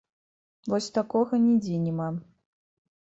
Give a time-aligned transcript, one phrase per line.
[0.71, 2.09] Вось такога нідзе няма.